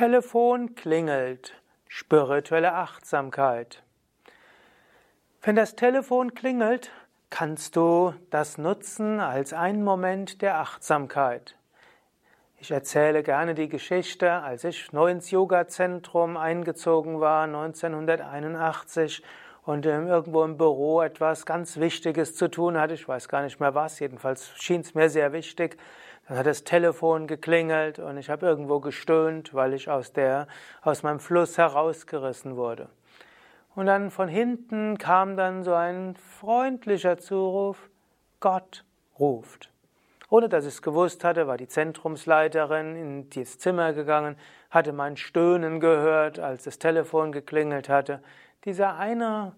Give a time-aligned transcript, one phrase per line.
[0.00, 1.60] Telefon klingelt.
[1.86, 3.82] Spirituelle Achtsamkeit.
[5.42, 6.90] Wenn das Telefon klingelt,
[7.28, 11.54] kannst du das nutzen als einen Moment der Achtsamkeit.
[12.56, 19.22] Ich erzähle gerne die Geschichte, als ich neu ins Yoga-Zentrum eingezogen war, 1981,
[19.64, 22.94] und irgendwo im Büro etwas ganz Wichtiges zu tun hatte.
[22.94, 25.76] Ich weiß gar nicht mehr was, jedenfalls schien es mir sehr wichtig.
[26.30, 30.46] Dann hat das Telefon geklingelt und ich habe irgendwo gestöhnt, weil ich aus, der,
[30.80, 32.88] aus meinem Fluss herausgerissen wurde.
[33.74, 37.90] Und dann von hinten kam dann so ein freundlicher Zuruf,
[38.38, 38.84] Gott
[39.18, 39.72] ruft.
[40.28, 44.36] Ohne dass ich es gewusst hatte, war die Zentrumsleiterin in dieses Zimmer gegangen,
[44.70, 48.22] hatte mein Stöhnen gehört, als das Telefon geklingelt hatte.
[48.64, 49.56] Dieser eine,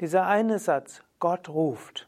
[0.00, 2.06] dieser eine Satz, Gott ruft.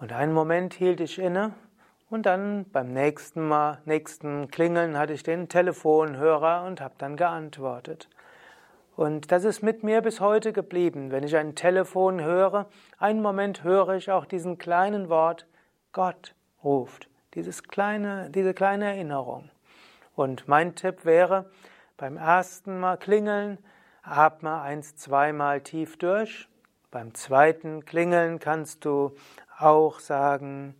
[0.00, 1.52] Und einen Moment hielt ich inne
[2.10, 8.08] und dann beim nächsten Mal, nächsten Klingeln hatte ich den Telefonhörer und habe dann geantwortet.
[8.96, 11.10] Und das ist mit mir bis heute geblieben.
[11.12, 12.66] Wenn ich ein Telefon höre,
[12.98, 15.46] einen Moment höre ich auch diesen kleinen Wort,
[15.92, 17.08] Gott ruft.
[17.34, 19.50] Dieses kleine, diese kleine Erinnerung.
[20.16, 21.48] Und mein Tipp wäre,
[21.96, 23.58] beim ersten Mal klingeln,
[24.02, 26.48] atme eins, zweimal tief durch.
[26.90, 29.14] Beim zweiten Klingeln kannst du
[29.58, 30.74] auch sagen,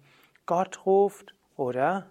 [0.49, 2.07] Gott ruft oder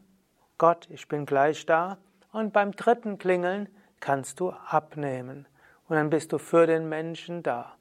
[0.60, 1.98] Gott, ich bin gleich da.
[2.32, 3.68] Und beim dritten Klingeln
[4.00, 5.48] kannst du abnehmen
[5.90, 7.74] und dann bist du für den Menschen da.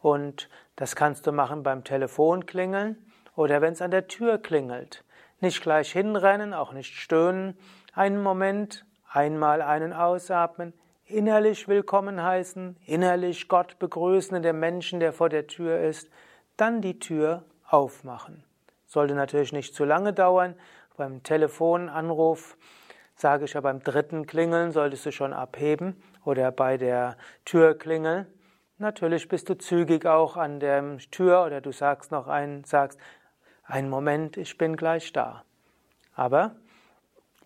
[0.00, 2.96] Und das kannst du machen beim Telefonklingeln
[3.36, 5.04] oder wenn es an der Tür klingelt.
[5.40, 7.58] Nicht gleich hinrennen, auch nicht stöhnen.
[7.92, 10.72] Einen Moment, einmal einen ausatmen,
[11.04, 16.10] innerlich willkommen heißen, innerlich Gott begrüßen in dem Menschen, der vor der Tür ist,
[16.56, 18.47] dann die Tür aufmachen.
[18.88, 20.56] Sollte natürlich nicht zu lange dauern.
[20.96, 22.56] Beim Telefonanruf
[23.14, 28.26] sage ich ja beim dritten Klingeln solltest du schon abheben oder bei der Türklingel.
[28.78, 32.98] Natürlich bist du zügig auch an der Tür oder du sagst noch einen, sagst,
[33.64, 35.44] einen Moment, ich bin gleich da.
[36.14, 36.56] Aber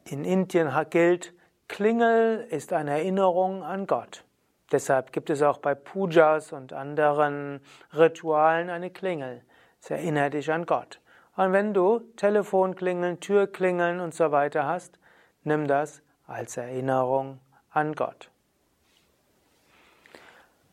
[0.05, 1.35] in Indien gilt,
[1.69, 4.25] Klingel ist eine Erinnerung an Gott.
[4.71, 7.61] Deshalb gibt es auch bei Pujas und anderen
[7.93, 9.43] Ritualen eine Klingel.
[9.81, 11.01] Es erinnert dich an Gott.
[11.37, 14.99] Und wenn du Telefonklingeln, Türklingeln und so weiter hast,
[15.45, 18.31] nimm das als Erinnerung an Gott.